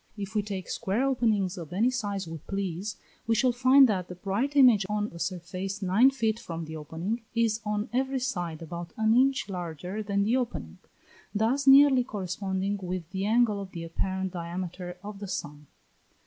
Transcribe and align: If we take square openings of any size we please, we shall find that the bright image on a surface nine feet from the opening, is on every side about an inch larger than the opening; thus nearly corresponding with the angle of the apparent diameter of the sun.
If 0.17 0.33
we 0.33 0.41
take 0.41 0.67
square 0.67 1.03
openings 1.05 1.59
of 1.59 1.71
any 1.71 1.91
size 1.91 2.27
we 2.27 2.39
please, 2.39 2.97
we 3.27 3.35
shall 3.35 3.51
find 3.51 3.87
that 3.87 4.07
the 4.07 4.15
bright 4.15 4.55
image 4.55 4.83
on 4.89 5.11
a 5.13 5.19
surface 5.19 5.83
nine 5.83 6.09
feet 6.09 6.39
from 6.39 6.65
the 6.65 6.75
opening, 6.75 7.21
is 7.35 7.61
on 7.67 7.87
every 7.93 8.17
side 8.17 8.63
about 8.63 8.93
an 8.97 9.13
inch 9.13 9.47
larger 9.47 10.01
than 10.01 10.23
the 10.23 10.37
opening; 10.37 10.79
thus 11.35 11.67
nearly 11.67 12.03
corresponding 12.03 12.77
with 12.81 13.11
the 13.11 13.25
angle 13.27 13.61
of 13.61 13.73
the 13.73 13.83
apparent 13.83 14.33
diameter 14.33 14.97
of 15.03 15.19
the 15.19 15.27
sun. 15.27 15.67